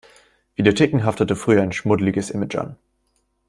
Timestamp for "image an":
2.31-2.75